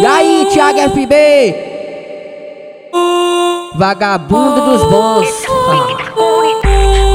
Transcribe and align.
E 0.00 0.06
aí, 0.06 0.46
Thiago 0.50 0.78
FB? 0.90 1.54
Vagabundo 3.76 4.60
dos 4.62 4.82
bons. 4.90 5.28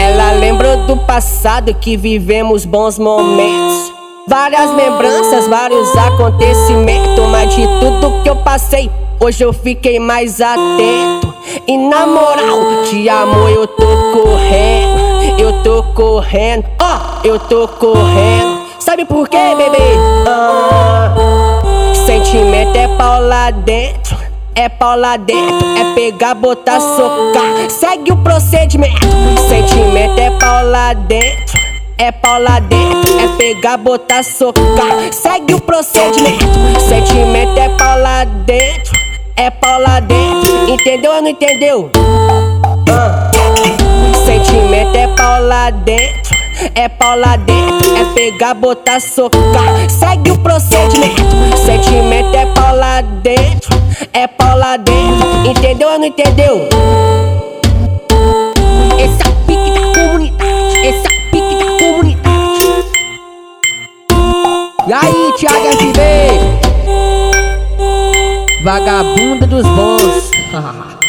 Ela 0.00 0.32
lembrou 0.32 0.76
do 0.86 0.96
passado 0.98 1.74
que 1.74 1.96
vivemos 1.96 2.64
bons 2.64 2.98
momentos. 2.98 3.92
Várias 4.28 4.70
lembranças, 4.74 5.46
vários 5.48 5.96
acontecimentos. 5.96 7.26
Mas 7.30 7.54
de 7.54 7.66
tudo 7.80 8.22
que 8.22 8.30
eu 8.30 8.36
passei, 8.36 8.90
hoje 9.20 9.42
eu 9.44 9.52
fiquei 9.52 9.98
mais 9.98 10.40
atento. 10.40 11.34
E 11.66 11.76
na 11.76 12.06
moral, 12.06 12.84
de 12.90 13.08
amor 13.08 13.50
eu 13.50 13.66
tô 13.66 13.86
correndo. 14.12 15.08
Eu 15.38 15.62
tô 15.62 15.82
correndo, 15.94 16.64
ó, 16.80 17.20
eu 17.24 17.38
tô 17.38 17.68
correndo. 17.68 18.66
Sabe 18.78 19.04
por 19.04 19.28
quê, 19.28 19.54
bebê? 19.56 19.78
Ah, 20.26 21.14
sentimento 22.08 22.74
é 22.74 22.88
pau 22.96 23.20
lá 23.20 23.50
dentro. 23.50 24.16
É 24.54 24.66
pau 24.66 24.96
lá 24.98 25.18
dentro, 25.18 25.66
é 25.76 25.94
pegar, 25.94 26.34
botar, 26.34 26.80
socar. 26.80 27.70
Segue 27.70 28.10
o 28.10 28.16
procedimento. 28.16 29.06
Sentimento 29.46 30.18
é 30.18 30.30
pau 30.38 30.64
lá 30.64 30.94
dentro. 30.94 31.58
É 31.98 32.10
pau 32.10 32.40
lá 32.40 32.60
dentro, 32.60 33.20
é 33.20 33.36
pegar, 33.36 33.76
botar, 33.76 34.22
socar. 34.22 35.12
Segue 35.12 35.52
o 35.52 35.60
procedimento. 35.60 36.46
Sentimento 36.88 37.58
é 37.58 37.68
pau 37.76 37.98
lá 38.00 38.24
dentro. 38.24 38.98
É 39.36 39.50
pau 39.50 39.78
lá 39.78 40.00
dentro. 40.00 40.70
Entendeu 40.70 41.12
ou 41.12 41.20
não 41.20 41.28
entendeu? 41.28 41.90
Ah. 42.90 43.30
Sentimento 44.24 44.96
é 44.96 45.08
pau 45.08 45.42
lá 45.42 45.68
dentro. 45.70 46.17
É 46.74 46.88
pau 46.88 47.16
lá 47.16 47.36
dentro, 47.36 47.96
é 47.96 48.04
pegar, 48.14 48.54
botar, 48.54 49.00
socar. 49.00 49.88
Segue 49.88 50.32
o 50.32 50.38
procedimento. 50.38 51.22
Sentimento 51.64 52.34
é 52.36 52.46
pau 52.46 52.74
lá 52.74 53.00
dentro, 53.00 53.70
é 54.12 54.26
pau 54.26 54.56
lá 54.56 54.76
dentro. 54.76 55.46
Entendeu 55.46 55.88
ou 55.88 55.98
não 55.98 56.06
entendeu? 56.06 56.68
Esse 58.98 59.22
é 59.22 59.28
o 59.28 59.32
pique 59.46 59.70
da 59.70 59.80
comunidade. 60.00 60.78
Esse 60.78 61.06
é 61.06 61.10
o 61.10 61.30
pique 61.30 61.54
da 61.54 61.66
comunidade. 61.78 62.28
E 64.88 64.92
aí, 64.92 65.32
Thiago 65.38 65.66
FB? 65.76 66.00
Vagabundo 68.64 69.46
dos 69.46 69.64
bons. 69.64 70.30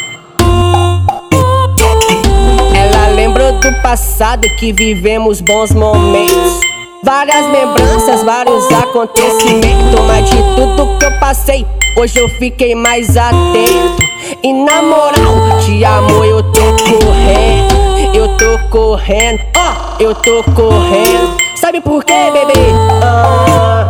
passado 3.89 4.47
que 4.59 4.71
vivemos 4.71 5.41
bons 5.41 5.71
momentos. 5.71 6.59
Várias 7.03 7.43
lembranças, 7.51 8.23
vários 8.23 8.71
acontecimentos. 8.71 9.99
Mas 10.05 10.29
de 10.29 10.37
tudo 10.55 10.99
que 10.99 11.05
eu 11.05 11.11
passei, 11.19 11.65
hoje 11.97 12.19
eu 12.19 12.29
fiquei 12.37 12.75
mais 12.75 13.17
atento. 13.17 14.03
E 14.43 14.53
na 14.53 14.83
moral, 14.83 15.59
de 15.65 15.83
amor 15.83 16.23
eu 16.23 16.43
tô 16.51 16.61
correndo. 16.83 18.13
Eu 18.13 18.27
tô 18.37 18.69
correndo, 18.69 19.39
ó, 19.57 19.95
eu 19.99 20.13
tô 20.13 20.43
correndo. 20.53 21.35
Sabe 21.55 21.81
por 21.81 22.03
quê, 22.03 22.29
bebê? 22.31 22.59
Ah, 23.01 23.89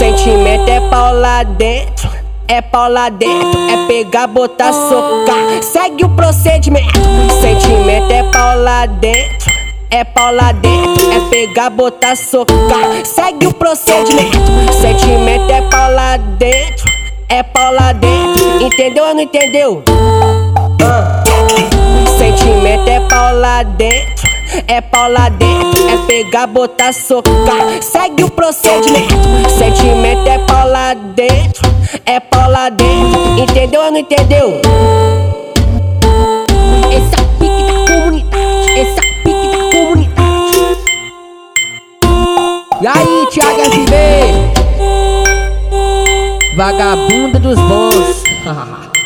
sentimento 0.00 0.68
é 0.68 0.80
pau 0.80 1.14
lá 1.14 1.44
dentro. 1.44 2.10
É 2.48 2.62
pau 2.62 2.88
lá 2.88 3.08
dentro, 3.08 3.58
é 3.68 3.86
pegar, 3.88 4.28
botar, 4.28 4.72
socar. 4.72 5.62
Segue 5.62 6.04
o 6.04 6.08
procedimento. 6.10 6.96
Sentimento 7.40 8.12
é 8.12 8.15
pau 8.76 8.80
lá 8.80 8.86
dentro. 8.86 9.52
É 9.88 10.04
pau 10.04 10.34
lá 10.34 10.52
dentro, 10.52 11.10
é 11.10 11.30
pegar, 11.30 11.70
botar, 11.70 12.14
socar. 12.16 13.04
Segue 13.04 13.46
o 13.46 13.54
procedimento. 13.54 14.38
Sentimento 14.80 15.50
é 15.50 15.62
pau 15.62 15.90
lá 15.92 16.16
dentro. 16.16 16.84
É 17.28 17.42
pau 17.42 17.72
lá 17.72 17.92
dentro. 17.92 18.62
Entendeu 18.62 19.04
ou 19.04 19.14
não 19.14 19.22
entendeu? 19.22 19.82
Ah. 20.84 21.24
Sentimento 22.18 22.88
é 22.88 23.00
pau 23.08 23.34
lá 23.36 23.62
dentro. 23.62 24.26
É 24.68 24.80
pau 24.80 25.10
lá 25.10 25.28
dentro, 25.28 25.88
é 25.88 26.06
pegar, 26.06 26.46
botar, 26.46 26.92
socar. 26.92 27.82
Segue 27.82 28.24
o 28.24 28.30
procedimento. 28.30 29.14
Sentimento 29.58 30.26
é 30.28 30.38
pau 30.38 30.68
lá 30.68 30.94
dentro, 30.94 31.62
é 32.04 32.20
pau 32.20 32.50
lá 32.50 32.68
dentro. 32.68 33.38
Entendeu 33.38 33.82
ou 33.82 33.90
não 33.90 33.98
entendeu? 33.98 34.60
Vagabundo 46.56 47.38
dos 47.38 47.58
bons. 47.60 48.22